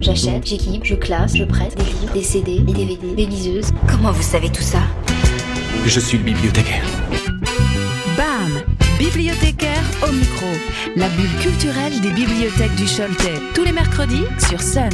J'achète, 0.00 0.46
j'équipe, 0.46 0.84
je 0.84 0.94
classe, 0.94 1.36
je 1.36 1.42
prête 1.42 1.76
des 1.76 1.82
livres, 1.82 2.12
des 2.14 2.22
CD, 2.22 2.60
des 2.60 2.72
DVD, 2.72 3.16
des 3.16 3.26
liseuses. 3.26 3.72
Comment 3.90 4.12
vous 4.12 4.22
savez 4.22 4.48
tout 4.48 4.62
ça? 4.62 4.78
Je 5.86 5.98
suis 5.98 6.18
le 6.18 6.22
bibliothécaire. 6.22 6.84
BAM 8.16 8.62
Bibliothécaire 8.96 9.82
au 10.08 10.12
micro. 10.12 10.46
La 10.94 11.08
bulle 11.08 11.36
culturelle 11.40 12.00
des 12.00 12.12
bibliothèques 12.12 12.76
du 12.76 12.84
Choletais. 12.84 13.40
Tous 13.56 13.64
les 13.64 13.72
mercredis 13.72 14.22
sur 14.48 14.62
Sun. 14.62 14.88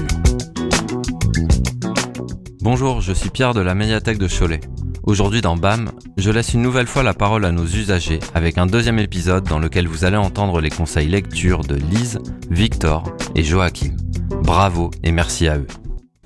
Bonjour, 2.63 3.03
je 3.03 3.13
suis 3.13 3.29
Pierre 3.29 3.53
de 3.53 3.61
la 3.61 3.75
médiathèque 3.75 4.17
de 4.17 4.27
Cholet. 4.27 4.63
Aujourd'hui 5.03 5.43
dans 5.43 5.59
BAM, 5.59 5.93
je 6.17 6.31
laisse 6.31 6.55
une 6.55 6.63
nouvelle 6.63 6.87
fois 6.87 7.03
la 7.03 7.13
parole 7.13 7.45
à 7.45 7.53
nos 7.53 7.67
usagers 7.67 8.21
avec 8.35 8.57
un 8.57 8.65
deuxième 8.65 8.99
épisode 8.99 9.45
dans 9.45 9.59
lequel 9.59 9.87
vous 9.87 10.07
allez 10.07 10.17
entendre 10.17 10.63
les 10.63 10.71
conseils 10.71 11.09
lecture 11.09 11.61
de 11.61 11.75
Lise, 11.75 12.21
Victor 12.49 13.05
et 13.35 13.43
Joachim. 13.43 13.95
Bravo 14.31 14.91
et 15.03 15.13
merci 15.13 15.49
à 15.49 15.57
eux. 15.59 15.67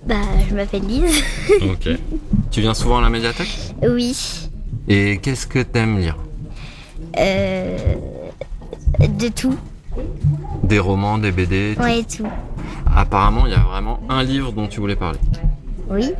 Bah, 0.07 0.17
je 0.49 0.55
m'appelle 0.55 0.83
Lise. 0.87 1.23
Ok. 1.63 1.89
Tu 2.51 2.61
viens 2.61 2.75
souvent 2.75 2.99
à 2.99 3.03
la 3.03 3.11
médiathèque 3.11 3.75
oui. 3.83 4.17
Et 4.89 5.19
qu'est-ce 5.19 5.47
que 5.47 5.59
t'aimes 5.61 5.99
lire 5.99 6.17
Euh, 7.19 7.77
de 9.01 9.29
tout. 9.29 9.57
Des 10.65 10.79
romans, 10.79 11.19
des 11.19 11.31
BD 11.31 11.75
tout 11.77 11.83
Ouais, 11.83 12.03
tout. 12.05 12.27
Apparemment, 12.97 13.47
il 13.47 13.53
y 13.53 13.55
a 13.55 13.61
vraiment 13.61 14.01
un 14.09 14.23
livre 14.23 14.53
dont 14.53 14.67
tu 14.67 14.81
voulais 14.81 14.97
parler. 14.97 15.19
Oui. 15.91 16.11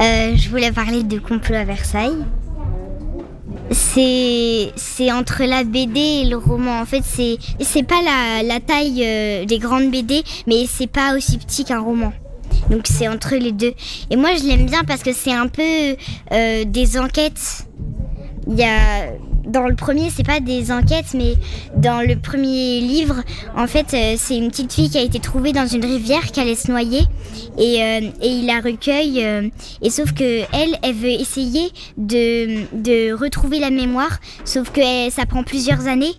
Euh, 0.00 0.36
je 0.36 0.48
voulais 0.48 0.72
parler 0.72 1.02
de 1.02 1.18
complot 1.18 1.56
à 1.56 1.64
Versailles. 1.64 2.24
C'est 3.70 4.72
c'est 4.76 5.10
entre 5.10 5.42
la 5.44 5.64
BD 5.64 6.00
et 6.00 6.24
le 6.24 6.36
roman. 6.36 6.80
En 6.80 6.84
fait, 6.84 7.02
c'est 7.04 7.38
c'est 7.60 7.82
pas 7.82 8.00
la, 8.02 8.42
la 8.42 8.60
taille 8.60 9.02
euh, 9.04 9.44
des 9.44 9.58
grandes 9.58 9.90
BD, 9.90 10.22
mais 10.46 10.66
c'est 10.68 10.86
pas 10.86 11.16
aussi 11.16 11.38
petit 11.38 11.64
qu'un 11.64 11.80
roman. 11.80 12.12
Donc 12.70 12.82
c'est 12.84 13.08
entre 13.08 13.34
les 13.36 13.52
deux. 13.52 13.74
Et 14.10 14.16
moi, 14.16 14.30
je 14.36 14.44
l'aime 14.44 14.66
bien 14.66 14.84
parce 14.84 15.02
que 15.02 15.12
c'est 15.12 15.32
un 15.32 15.48
peu 15.48 15.96
euh, 16.32 16.64
des 16.64 16.98
enquêtes. 16.98 17.66
Il 18.48 18.58
y 18.58 18.62
a 18.62 19.08
dans 19.46 19.66
le 19.68 19.74
premier, 19.76 20.10
c'est 20.10 20.26
pas 20.26 20.40
des 20.40 20.72
enquêtes, 20.72 21.14
mais 21.14 21.34
dans 21.76 22.00
le 22.06 22.16
premier 22.16 22.80
livre, 22.80 23.16
en 23.56 23.66
fait, 23.66 23.94
euh, 23.94 24.14
c'est 24.18 24.36
une 24.36 24.48
petite 24.50 24.72
fille 24.72 24.90
qui 24.90 24.98
a 24.98 25.02
été 25.02 25.20
trouvée 25.20 25.52
dans 25.52 25.66
une 25.66 25.84
rivière 25.84 26.24
qui 26.32 26.40
allait 26.40 26.54
se 26.56 26.70
noyer, 26.70 27.02
et, 27.58 27.82
euh, 27.82 28.00
et 28.22 28.28
il 28.28 28.46
la 28.46 28.60
recueille. 28.60 29.24
euh, 29.24 29.48
et 29.82 29.90
sauf 29.90 30.12
que 30.12 30.40
elle, 30.52 30.76
elle 30.82 30.94
veut 30.94 31.08
essayer 31.10 31.70
de, 31.96 32.64
de 32.82 33.12
retrouver 33.12 33.60
la 33.60 33.70
mémoire, 33.70 34.18
sauf 34.44 34.70
que 34.70 34.80
elle- 34.80 35.12
ça 35.12 35.26
prend 35.26 35.42
plusieurs 35.44 35.86
années. 35.86 36.14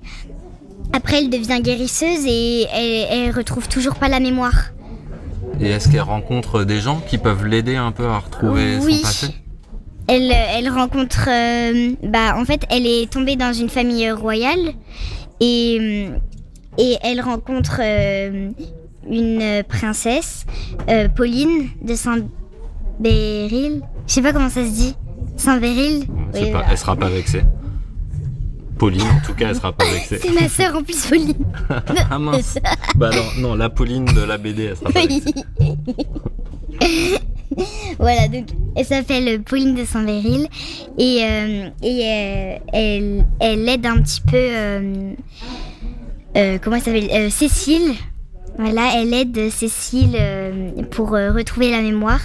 Après, 0.93 1.17
elle 1.19 1.29
devient 1.29 1.59
guérisseuse 1.61 2.25
et 2.25 2.63
elle, 2.73 3.07
elle 3.11 3.31
retrouve 3.31 3.67
toujours 3.67 3.95
pas 3.95 4.07
la 4.07 4.19
mémoire. 4.21 4.71
Et 5.59 5.67
est-ce 5.69 5.89
qu'elle 5.89 6.01
rencontre 6.01 6.63
des 6.63 6.79
gens 6.79 7.01
qui 7.09 7.17
peuvent 7.17 7.45
l'aider 7.45 7.75
un 7.75 7.91
peu 7.91 8.05
à 8.05 8.19
retrouver 8.19 8.77
Oui. 8.81 8.95
son 8.97 9.01
passé? 9.01 9.27
Elle, 10.07 10.31
elle 10.31 10.69
rencontre. 10.69 11.27
euh, 11.29 11.91
bah, 12.03 12.35
en 12.37 12.45
fait, 12.45 12.65
elle 12.69 12.85
est 12.85 13.09
tombée 13.11 13.35
dans 13.35 13.53
une 13.53 13.69
famille 13.69 14.09
royale 14.11 14.73
et, 15.39 15.77
euh, 15.79 16.17
et 16.77 16.97
elle 17.03 17.21
rencontre 17.21 17.79
euh, 17.83 18.49
une 19.09 19.63
princesse, 19.67 20.45
euh, 20.89 21.07
Pauline 21.09 21.69
de 21.81 21.93
Saint-Béryl. 21.95 23.81
Je 24.07 24.13
sais 24.13 24.21
pas 24.21 24.33
comment 24.33 24.49
ça 24.49 24.63
se 24.65 24.71
dit. 24.71 24.95
Oui, 26.33 26.51
bah. 26.51 26.63
elle 26.71 26.77
sera 26.77 26.95
pas 26.95 27.09
vexée. 27.09 27.43
Pauline, 28.77 29.01
en 29.01 29.25
tout 29.25 29.33
cas, 29.33 29.49
elle 29.49 29.55
sera 29.55 29.73
pas 29.73 29.85
vexée. 29.91 30.19
C'est 30.21 30.31
ma 30.39 30.47
sœur 30.47 30.75
en 30.75 30.83
plus, 30.83 31.05
Pauline. 31.07 31.33
ah 32.11 32.19
mince 32.19 32.57
Bah 32.95 33.09
non, 33.11 33.49
non, 33.49 33.55
la 33.55 33.69
Pauline 33.69 34.05
de 34.05 34.21
la 34.21 34.37
BD, 34.37 34.65
elle 34.65 34.77
sera 34.77 34.91
pas 34.91 35.01
vexée. 35.05 35.33
Voilà, 37.99 38.27
donc 38.27 38.45
elle 38.75 38.85
s'appelle 38.85 39.41
Pauline 39.41 39.75
de 39.75 39.85
Saint-Véryl 39.85 40.47
et, 40.97 41.19
euh, 41.23 41.69
et 41.81 42.01
euh, 42.05 42.57
elle, 42.73 43.25
elle 43.39 43.67
aide 43.69 43.85
un 43.85 44.01
petit 44.01 44.21
peu. 44.21 44.35
euh, 44.37 45.13
euh, 46.35 46.57
comment 46.61 46.75
elle 46.75 46.81
s'appelle 46.83 47.09
Euh, 47.11 47.29
Cécile. 47.29 47.93
Voilà, 48.57 48.93
elle 48.95 49.13
aide 49.13 49.51
Cécile 49.51 50.15
euh, 50.19 50.71
pour 50.89 51.13
euh, 51.13 51.31
retrouver 51.31 51.69
la 51.69 51.81
mémoire. 51.81 52.21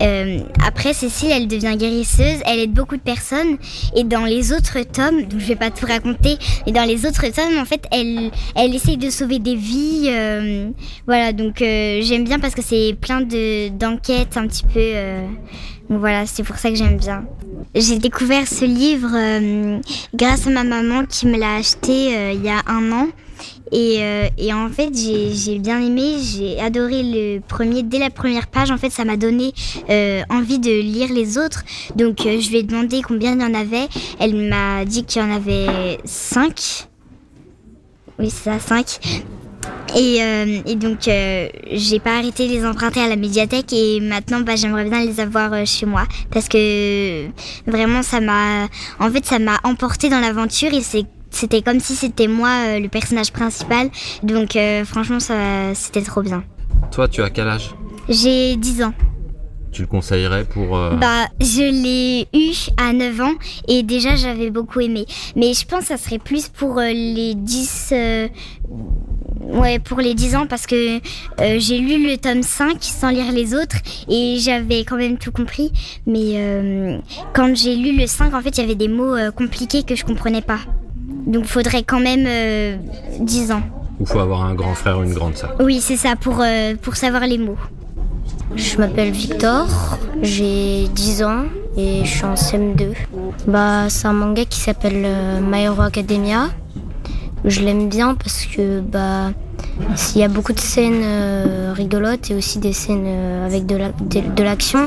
Euh, 0.00 0.38
après, 0.64 0.92
Cécile, 0.92 1.30
elle 1.32 1.48
devient 1.48 1.74
guérisseuse, 1.76 2.40
elle 2.46 2.60
aide 2.60 2.72
beaucoup 2.72 2.96
de 2.96 3.02
personnes. 3.02 3.56
Et 3.96 4.04
dans 4.04 4.24
les 4.24 4.52
autres 4.52 4.78
tomes, 4.82 5.22
donc 5.22 5.40
je 5.40 5.46
vais 5.46 5.56
pas 5.56 5.70
tout 5.70 5.86
raconter, 5.86 6.38
mais 6.66 6.72
dans 6.72 6.84
les 6.84 7.04
autres 7.04 7.26
tomes, 7.32 7.58
en 7.58 7.64
fait, 7.64 7.84
elle, 7.90 8.30
elle 8.54 8.72
essaye 8.74 8.96
de 8.96 9.10
sauver 9.10 9.40
des 9.40 9.56
vies. 9.56 10.08
voilà, 11.06 11.32
donc 11.32 11.56
j'aime 11.58 12.24
bien 12.24 12.38
parce 12.38 12.54
que 12.54 12.62
c'est 12.62 12.96
plein 13.00 13.20
de 13.20 13.68
d'enquêtes 13.70 14.36
un 14.36 14.46
petit 14.46 14.64
peu. 14.64 14.92
donc 15.90 15.98
voilà, 15.98 16.26
c'est 16.26 16.44
pour 16.44 16.56
ça 16.56 16.70
que 16.70 16.76
j'aime 16.76 16.96
bien. 16.96 17.24
J'ai 17.74 17.98
découvert 17.98 18.46
ce 18.46 18.64
livre 18.64 19.16
grâce 20.14 20.46
à 20.46 20.50
ma 20.50 20.62
maman 20.62 21.04
qui 21.06 21.26
me 21.26 21.38
l'a 21.38 21.56
acheté 21.56 22.32
il 22.34 22.44
y 22.44 22.48
a 22.48 22.62
un 22.66 22.92
an. 22.92 23.08
Et, 23.72 23.96
euh, 24.00 24.28
et 24.36 24.52
en 24.52 24.68
fait, 24.68 24.90
j'ai 24.94 25.34
j'ai 25.34 25.58
bien 25.58 25.80
aimé, 25.80 26.16
j'ai 26.20 26.60
adoré 26.60 27.02
le 27.02 27.40
premier. 27.40 27.82
Dès 27.82 27.98
la 27.98 28.10
première 28.10 28.46
page, 28.46 28.70
en 28.70 28.76
fait, 28.76 28.90
ça 28.90 29.04
m'a 29.04 29.16
donné 29.16 29.52
euh, 29.88 30.20
envie 30.28 30.58
de 30.58 30.70
lire 30.70 31.10
les 31.12 31.38
autres. 31.38 31.64
Donc, 31.96 32.26
euh, 32.26 32.38
je 32.38 32.50
lui 32.50 32.58
ai 32.58 32.62
demandé 32.62 33.00
combien 33.02 33.32
il 33.32 33.40
y 33.40 33.44
en 33.44 33.54
avait. 33.54 33.88
Elle 34.20 34.34
m'a 34.48 34.84
dit 34.84 35.04
qu'il 35.04 35.22
y 35.22 35.24
en 35.24 35.34
avait 35.34 35.98
cinq. 36.04 36.86
Oui, 38.18 38.28
c'est 38.30 38.50
ça, 38.50 38.58
cinq. 38.58 39.00
Et, 39.94 40.22
euh, 40.22 40.60
et 40.66 40.74
donc, 40.74 41.06
euh, 41.06 41.48
j'ai 41.70 41.98
pas 41.98 42.16
arrêté 42.16 42.48
de 42.48 42.52
les 42.52 42.64
emprunter 42.64 43.00
à 43.00 43.08
la 43.08 43.16
médiathèque 43.16 43.72
et 43.72 44.00
maintenant, 44.00 44.40
bah, 44.40 44.56
j'aimerais 44.56 44.88
bien 44.88 45.04
les 45.04 45.20
avoir 45.20 45.52
euh, 45.52 45.64
chez 45.66 45.84
moi 45.84 46.04
parce 46.30 46.48
que 46.48 47.26
vraiment, 47.66 48.02
ça 48.02 48.20
m'a, 48.20 48.68
en 48.98 49.10
fait, 49.10 49.24
ça 49.26 49.38
m'a 49.38 49.58
emporté 49.64 50.08
dans 50.08 50.20
l'aventure 50.20 50.72
et 50.72 50.80
c'est, 50.80 51.04
c'était 51.32 51.62
comme 51.62 51.80
si 51.80 51.94
c'était 51.94 52.28
moi 52.28 52.50
euh, 52.66 52.78
le 52.78 52.88
personnage 52.88 53.32
principal. 53.32 53.90
Donc, 54.22 54.56
euh, 54.56 54.84
franchement, 54.84 55.20
ça, 55.20 55.74
c'était 55.74 56.02
trop 56.02 56.22
bien. 56.22 56.44
Toi, 56.92 57.08
tu 57.08 57.22
as 57.22 57.30
quel 57.30 57.48
âge? 57.48 57.74
J'ai 58.08 58.56
10 58.56 58.82
ans. 58.84 58.94
Tu 59.72 59.82
le 59.82 59.88
conseillerais 59.88 60.44
pour... 60.44 60.76
euh, 60.76 60.96
Bah, 60.96 61.28
je 61.40 61.62
l'ai 61.62 62.28
eu 62.38 62.52
à 62.76 62.92
9 62.92 63.20
ans 63.22 63.32
et 63.68 63.82
déjà 63.82 64.16
j'avais 64.16 64.50
beaucoup 64.50 64.80
aimé. 64.80 65.06
Mais 65.34 65.54
je 65.54 65.64
pense 65.64 65.80
que 65.80 65.86
ça 65.86 65.96
serait 65.96 66.18
plus 66.18 66.48
pour 66.48 66.78
euh, 66.78 66.90
les 66.92 67.34
10 67.34 67.88
euh, 67.92 68.28
Ouais, 69.40 69.78
pour 69.78 69.98
les 69.98 70.14
10 70.14 70.36
ans 70.36 70.46
parce 70.46 70.66
que 70.66 71.00
j'ai 71.58 71.78
lu 71.78 72.06
le 72.08 72.16
tome 72.16 72.42
5 72.42 72.76
sans 72.80 73.10
lire 73.10 73.32
les 73.32 73.54
autres 73.54 73.76
et 74.08 74.36
j'avais 74.38 74.84
quand 74.84 74.96
même 74.96 75.18
tout 75.18 75.32
compris. 75.32 75.72
Mais 76.06 77.00
quand 77.34 77.54
j'ai 77.56 77.74
lu 77.76 77.96
le 77.96 78.06
5, 78.06 78.34
en 78.34 78.40
fait, 78.40 78.50
il 78.56 78.60
y 78.60 78.64
avait 78.64 78.76
des 78.76 78.88
mots 78.88 79.16
compliqués 79.36 79.82
que 79.82 79.96
je 79.96 80.04
comprenais 80.04 80.42
pas. 80.42 80.60
Donc, 81.26 81.44
faudrait 81.46 81.82
quand 81.82 82.00
même 82.00 82.24
euh, 82.26 82.76
10 83.20 83.52
ans. 83.52 83.62
Ou 84.00 84.06
faut 84.06 84.18
avoir 84.18 84.42
un 84.44 84.54
grand 84.54 84.74
frère 84.74 84.98
ou 84.98 85.04
une 85.04 85.14
grande 85.14 85.36
sœur 85.36 85.54
Oui, 85.60 85.80
c'est 85.80 85.96
ça, 85.96 86.16
pour, 86.16 86.38
euh, 86.40 86.74
pour 86.80 86.96
savoir 86.96 87.26
les 87.26 87.38
mots. 87.38 87.56
Je 88.56 88.76
m'appelle 88.78 89.10
Victor, 89.12 89.66
j'ai 90.20 90.86
10 90.94 91.22
ans 91.22 91.44
et 91.76 92.00
je 92.04 92.08
suis 92.10 92.24
en 92.24 92.34
CM2. 92.34 92.88
Bah, 93.46 93.88
c'est 93.88 94.06
un 94.08 94.12
manga 94.12 94.44
qui 94.44 94.60
s'appelle 94.60 95.02
euh, 95.04 95.40
My 95.40 95.62
Hero 95.62 95.80
Academia. 95.82 96.48
Je 97.44 97.60
l'aime 97.60 97.88
bien 97.88 98.14
parce 98.14 98.44
que 98.46 98.80
bah 98.80 99.32
il 100.14 100.20
y 100.20 100.22
a 100.24 100.28
beaucoup 100.28 100.52
de 100.52 100.60
scènes 100.60 101.00
euh, 101.02 101.72
rigolotes 101.74 102.30
et 102.30 102.34
aussi 102.34 102.58
des 102.58 102.72
scènes 102.72 103.04
euh, 103.06 103.46
avec 103.46 103.64
de 103.66 103.74
la- 103.76 103.88
de- 103.92 104.34
de 104.34 104.42
l'action. 104.42 104.84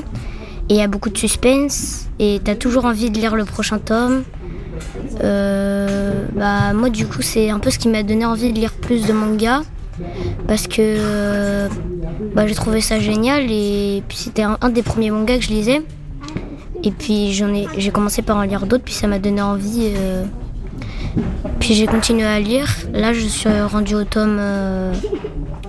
et 0.69 0.75
il 0.75 0.77
y 0.77 0.81
a 0.81 0.87
beaucoup 0.87 1.09
de 1.09 1.17
suspense 1.17 2.07
et 2.19 2.39
t'as 2.43 2.55
toujours 2.55 2.85
envie 2.85 3.09
de 3.09 3.17
lire 3.19 3.35
le 3.35 3.45
prochain 3.45 3.79
tome. 3.79 4.23
Euh, 5.23 6.25
bah 6.35 6.73
moi 6.73 6.89
du 6.89 7.05
coup 7.05 7.21
c'est 7.21 7.49
un 7.49 7.59
peu 7.59 7.69
ce 7.69 7.79
qui 7.79 7.87
m'a 7.87 8.03
donné 8.03 8.25
envie 8.25 8.51
de 8.51 8.59
lire 8.59 8.73
plus 8.73 9.05
de 9.05 9.13
manga 9.13 9.61
parce 10.47 10.67
que 10.67 10.75
euh, 10.79 11.67
bah, 12.35 12.47
j'ai 12.47 12.55
trouvé 12.55 12.81
ça 12.81 12.99
génial 12.99 13.45
et 13.49 14.03
puis 14.07 14.17
c'était 14.17 14.43
un, 14.43 14.69
des 14.69 14.83
premiers 14.83 15.11
mangas 15.11 15.37
que 15.37 15.43
je 15.43 15.49
lisais. 15.49 15.81
Et 16.83 16.91
puis 16.91 17.31
j'ai 17.31 17.91
commencé 17.91 18.21
par 18.21 18.37
en 18.37 18.43
lire 18.43 18.65
d'autres 18.67 18.83
puis 18.83 18.93
ça 18.93 19.07
m'a 19.07 19.17
donné 19.17 19.41
envie 19.41 19.93
euh, 19.95 20.23
puis 21.59 21.73
j'ai 21.73 21.87
continué 21.87 22.25
à 22.25 22.39
lire. 22.39 22.67
Là 22.93 23.13
je 23.13 23.25
suis 23.25 23.49
rendue 23.49 23.95
au 23.95 24.03
tome 24.03 24.37
euh, 24.39 24.93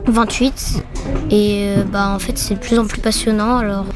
28 0.06 0.84
et 1.30 1.74
bah 1.90 2.10
en 2.14 2.18
fait 2.18 2.36
c'est 2.36 2.54
de 2.54 2.60
plus 2.60 2.78
en 2.78 2.86
plus 2.86 3.00
passionnant 3.00 3.56
alors 3.56 3.86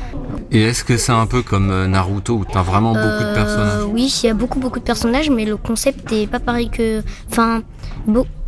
Et 0.53 0.63
est-ce 0.63 0.83
que 0.85 0.97
c'est 0.97 1.13
un 1.13 1.27
peu 1.27 1.43
comme 1.43 1.71
euh, 1.71 1.87
Naruto 1.87 2.35
où 2.35 2.45
t'as 2.45 2.63
vraiment 2.63 2.93
beaucoup 2.93 3.05
de 3.23 3.29
euh, 3.29 3.35
personnages 3.35 3.85
Oui, 3.93 4.13
il 4.23 4.27
y 4.27 4.31
a 4.31 4.35
beaucoup 4.35 4.59
beaucoup 4.59 4.81
de 4.81 4.85
personnages, 4.85 5.31
mais 5.31 5.45
le 5.45 5.57
concept 5.57 6.11
est 6.13 6.27
pas 6.27 6.41
pareil 6.41 6.69
que, 6.71 7.03
enfin, 7.31 7.63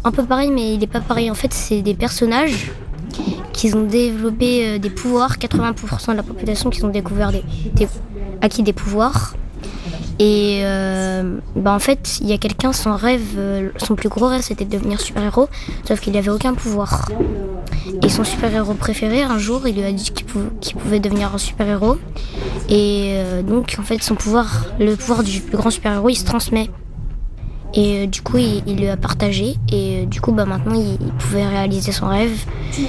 un 0.04 0.10
peu 0.10 0.25
pareil, 0.25 0.50
mais 0.50 0.75
il 0.75 0.82
est 0.82 0.88
pas 0.88 1.00
pareil. 1.00 1.31
En 1.31 1.34
fait, 1.34 1.52
c'est 1.52 1.81
des 1.81 1.94
personnages 1.94 2.72
qui 3.52 3.72
ont 3.75 3.84
développé 3.84 4.66
euh, 4.66 4.78
des 4.78 4.90
pouvoirs. 4.90 5.37
80% 5.37 6.12
de 6.12 6.16
la 6.16 6.22
population 6.25 6.70
qui 6.70 6.82
ont 6.84 6.88
découvert 6.88 7.31
des, 7.31 7.44
des- 7.75 7.88
acquis 8.40 8.62
des 8.64 8.72
pouvoirs. 8.72 9.34
Et 10.18 10.60
euh, 10.62 11.38
bah 11.56 11.72
en 11.72 11.78
fait, 11.78 12.18
il 12.20 12.28
y 12.28 12.32
a 12.32 12.38
quelqu'un, 12.38 12.72
son 12.72 12.94
rêve, 12.94 13.22
euh, 13.36 13.70
son 13.78 13.94
plus 13.94 14.08
gros 14.08 14.26
rêve, 14.26 14.42
c'était 14.42 14.64
de 14.64 14.70
devenir 14.70 15.00
super-héros, 15.00 15.48
sauf 15.86 16.00
qu'il 16.00 16.12
n'avait 16.12 16.30
aucun 16.30 16.54
pouvoir. 16.54 17.08
Et 18.02 18.08
son 18.08 18.24
super-héros 18.24 18.74
préféré, 18.74 19.22
un 19.22 19.38
jour, 19.38 19.66
il 19.66 19.74
lui 19.76 19.84
a 19.84 19.92
dit 19.92 20.10
qu'il 20.10 20.26
pou- 20.26 20.50
qu'il 20.60 20.76
pouvait 20.76 21.00
devenir 21.00 21.34
un 21.34 21.38
super-héros. 21.38 21.96
Et 22.68 23.14
euh, 23.16 23.42
donc, 23.42 23.76
en 23.78 23.82
fait, 23.82 24.02
son 24.02 24.14
pouvoir, 24.14 24.66
le 24.78 24.96
pouvoir 24.96 25.22
du 25.22 25.40
plus 25.40 25.56
grand 25.56 25.70
super-héros, 25.70 26.08
il 26.08 26.16
se 26.16 26.24
transmet. 26.24 26.70
Et 27.74 28.06
du 28.06 28.20
coup, 28.20 28.36
il, 28.36 28.62
il 28.66 28.76
lui 28.76 28.88
a 28.88 28.96
partagé. 28.98 29.56
Et 29.72 30.04
du 30.06 30.20
coup, 30.20 30.32
bah, 30.32 30.44
maintenant, 30.44 30.74
il, 30.74 30.98
pouvait 31.14 31.46
réaliser 31.46 31.90
son 31.90 32.06
rêve. 32.08 32.38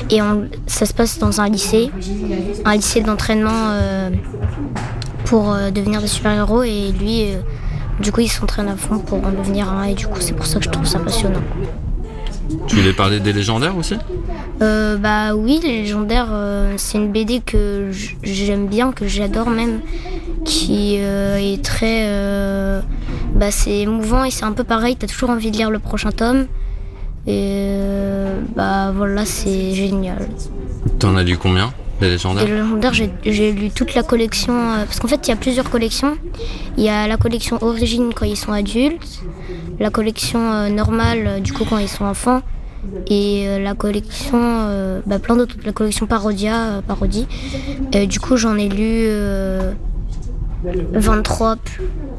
Et 0.10 0.20
ça 0.68 0.86
se 0.86 0.94
passe 0.94 1.20
dans 1.20 1.40
un 1.42 1.50
lycée, 1.50 1.90
un 2.66 2.76
lycée 2.76 3.02
d'entraînement 3.02 3.78
pour 5.26 5.52
euh, 5.52 5.72
devenir 5.72 6.02
des 6.02 6.08
super-héros. 6.08 6.64
Et 6.64 6.92
lui, 6.92 7.24
euh, 7.24 7.40
du 8.00 8.12
coup, 8.12 8.22
il 8.22 8.30
s'entraîne 8.30 8.68
à 8.68 8.76
fond 8.76 9.00
pour 9.00 9.26
en 9.26 9.32
devenir 9.32 9.70
un. 9.70 9.84
Et 9.84 9.94
du 9.94 10.08
coup, 10.08 10.20
c'est 10.20 10.34
pour 10.34 10.46
ça 10.46 10.60
que 10.60 10.66
je 10.66 10.70
trouve 10.70 10.86
ça 10.86 11.00
passionnant. 11.00 11.42
Tu 12.68 12.76
voulais 12.76 12.94
parler 12.94 13.20
des 13.20 13.34
légendaires 13.34 13.76
aussi? 13.78 13.96
Euh, 14.62 14.98
bah 14.98 15.36
oui, 15.36 15.60
les 15.64 15.82
légendaires, 15.82 16.30
euh, 16.32 16.74
c'est 16.78 16.98
une 16.98 17.12
BD 17.12 17.42
que 17.42 17.90
j'aime 18.22 18.68
bien, 18.68 18.92
que 18.92 19.08
j'adore 19.08 19.50
même, 19.50 19.80
qui 20.46 20.98
euh, 21.00 21.38
est 21.38 21.64
très, 21.64 22.06
bah 23.36 23.50
c'est 23.50 23.80
émouvant 23.80 24.24
et 24.24 24.32
c'est 24.32 24.46
un 24.46 24.52
peu 24.52 24.64
pareil. 24.64 24.96
T'as 24.96 25.08
toujours 25.08 25.32
envie 25.32 25.52
de 25.52 25.58
lire 25.58 25.72
le 25.72 25.80
prochain 25.80 26.12
tome. 26.12 26.46
Et 27.26 27.78
bah 28.56 28.92
voilà, 28.96 29.26
c'est 29.26 29.74
génial. 29.74 30.28
T'en 31.00 31.16
as 31.16 31.24
lu 31.24 31.38
combien? 31.38 31.74
Les 32.04 32.10
légendaires 32.12 32.48
le 32.48 32.56
légendaire, 32.56 32.94
j'ai- 32.94 33.52
lu 33.52 33.70
toute 33.70 33.94
la 33.96 34.04
collection, 34.04 34.54
euh, 34.54 34.86
parce 34.86 35.00
qu'en 35.00 35.08
fait, 35.08 35.28
il 35.28 35.30
y 35.30 35.34
a 35.34 35.38
plusieurs 35.38 35.70
collections. 35.70 36.16
Il 36.78 36.84
y 36.84 36.90
a 36.90 37.08
la 37.08 37.18
collection 37.18 37.58
origine 37.62 38.12
quand 38.16 38.26
ils 38.26 38.38
sont 38.38 38.52
adultes, 38.52 39.22
la 39.80 39.90
collection 39.90 40.40
euh, 40.52 40.70
normale, 40.70 41.24
euh, 41.28 41.40
du 41.40 41.54
coup, 41.54 41.66
quand 41.70 41.78
ils 41.78 41.88
sont 41.90 42.06
enfants, 42.06 42.42
et 43.08 43.46
euh, 43.48 43.60
la 43.60 43.74
collection, 43.76 44.40
euh, 44.42 45.00
bah, 45.06 45.20
plein 45.20 45.36
d'autres, 45.38 45.56
la 45.66 45.72
collection 45.72 46.06
parodia, 46.06 46.56
euh, 46.56 46.82
parodie. 46.82 47.28
Du 48.10 48.20
coup, 48.20 48.36
j'en 48.38 48.58
ai 48.58 48.68
lu 48.70 49.06
euh, 49.08 49.72
23, 50.94 51.56
p- 51.58 51.62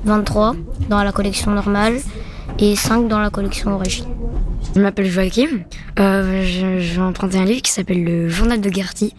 23 0.04 0.54
dans 0.88 1.02
la 1.02 1.12
collection 1.12 1.50
normale 1.50 1.96
et 2.58 2.76
5 2.76 3.08
dans 3.08 3.18
la 3.20 3.30
collection 3.30 3.74
origine. 3.74 4.06
Je 4.74 4.80
m'appelle 4.80 5.06
Joachim. 5.06 5.48
Euh, 5.98 6.42
je, 6.44 6.80
je 6.80 6.94
vais 6.94 7.02
emprunter 7.02 7.38
un 7.38 7.44
livre 7.44 7.62
qui 7.62 7.70
s'appelle 7.70 8.02
Le 8.02 8.28
Journal 8.28 8.60
de 8.60 8.70
Gertie. 8.72 9.14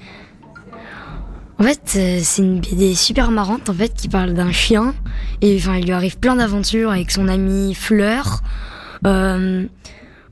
En 1.60 1.64
fait, 1.64 1.94
euh, 1.96 2.20
c'est 2.22 2.42
une 2.42 2.60
BD 2.60 2.96
super 2.96 3.32
marrante 3.32 3.70
en 3.70 3.74
fait 3.74 3.94
qui 3.94 4.10
parle 4.10 4.34
d'un 4.34 4.52
chien 4.52 4.94
et 5.42 5.56
enfin 5.58 5.76
il 5.78 5.86
lui 5.86 5.94
arrive 5.94 6.18
plein 6.18 6.36
d'aventures 6.36 6.92
avec 6.92 7.12
son 7.12 7.28
ami 7.28 7.74
Fleur. 7.74 8.42
Euh, 9.06 9.66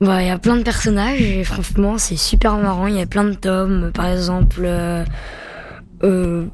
bah, 0.00 0.22
il 0.22 0.28
y 0.28 0.30
a 0.30 0.38
plein 0.38 0.56
de 0.56 0.62
personnages 0.62 1.22
et 1.22 1.44
franchement 1.44 1.96
c'est 1.96 2.16
super 2.16 2.58
marrant. 2.58 2.86
Il 2.86 2.96
y 2.96 3.00
a 3.00 3.06
plein 3.06 3.24
de 3.24 3.34
tomes, 3.34 3.90
par 3.94 4.06
exemple. 4.06 4.62
Euh, 4.64 5.04
euh, 6.02 6.46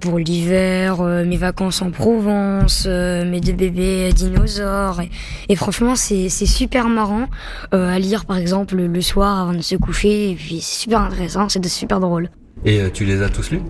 pour 0.00 0.18
l'hiver, 0.18 1.02
euh, 1.02 1.24
mes 1.26 1.36
vacances 1.36 1.82
en 1.82 1.90
Provence, 1.90 2.84
euh, 2.86 3.30
mes 3.30 3.40
deux 3.40 3.52
bébés 3.52 4.12
dinosaures. 4.14 5.02
Et, 5.48 5.56
franchement, 5.56 5.94
c'est 5.94 6.28
super 6.28 6.88
marrant 6.88 7.26
euh, 7.74 7.94
à 7.94 7.98
lire, 7.98 8.24
par 8.24 8.38
exemple, 8.38 8.76
le 8.76 9.00
soir 9.02 9.40
avant 9.40 9.52
de 9.52 9.60
se 9.60 9.76
coucher. 9.76 10.30
Et 10.30 10.34
puis, 10.34 10.60
c'est 10.62 10.80
super 10.80 11.02
intéressant, 11.02 11.48
c'est 11.50 11.64
super 11.68 12.00
drôle. 12.00 12.30
Et 12.64 12.80
euh, 12.80 12.90
tu 12.90 13.04
les 13.04 13.22
as 13.22 13.28
tous 13.28 13.50
lus? 13.50 13.60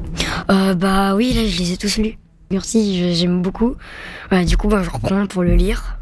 Euh, 0.50 0.74
bah 0.74 1.14
oui, 1.14 1.32
là, 1.34 1.46
je 1.46 1.58
les 1.58 1.72
ai 1.72 1.76
tous 1.76 1.98
lus. 1.98 2.16
Merci, 2.50 3.14
j'aime 3.14 3.42
beaucoup. 3.42 3.74
Ouais, 4.32 4.44
du 4.44 4.56
coup, 4.56 4.68
bah, 4.68 4.82
je 4.82 4.90
reprends 4.90 5.26
pour 5.26 5.42
le 5.42 5.54
lire. 5.54 5.98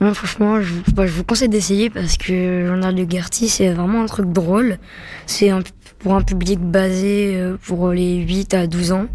Non, 0.00 0.12
franchement, 0.14 0.60
je, 0.60 0.74
vous- 0.74 0.92
bah, 0.92 1.06
je 1.06 1.12
vous 1.12 1.24
conseille 1.24 1.48
d'essayer 1.48 1.90
parce 1.90 2.16
que 2.16 2.32
le 2.32 2.66
journal 2.66 2.94
de 2.94 3.10
Gertie, 3.10 3.48
c'est 3.48 3.70
vraiment 3.72 4.02
un 4.02 4.06
truc 4.06 4.32
drôle. 4.32 4.78
C'est 5.26 5.50
un- 5.50 5.62
pour 6.00 6.14
un 6.14 6.22
public 6.22 6.58
basé 6.60 7.34
euh, 7.36 7.56
pour 7.64 7.90
les 7.90 8.16
8 8.16 8.54
à 8.54 8.66
12 8.66 8.92
ans. 8.92 9.06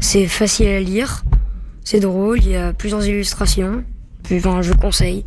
C'est 0.00 0.26
facile 0.26 0.68
à 0.68 0.80
lire, 0.80 1.22
c'est 1.84 2.00
drôle, 2.00 2.38
il 2.42 2.50
y 2.50 2.56
a 2.56 2.72
plusieurs 2.72 3.06
illustrations. 3.06 3.84
Puis, 4.24 4.38
enfin, 4.38 4.62
je 4.62 4.72
conseille. 4.72 5.24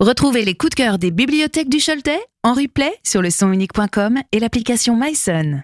Retrouvez 0.00 0.44
les 0.44 0.54
coups 0.54 0.70
de 0.70 0.74
cœur 0.76 0.98
des 0.98 1.10
bibliothèques 1.10 1.68
du 1.68 1.78
Choletais 1.78 2.20
en 2.42 2.52
replay 2.54 2.92
sur 3.04 3.22
le 3.22 3.30
sonunique.com 3.30 4.18
et 4.32 4.40
l'application 4.40 4.98
MySun. 4.98 5.62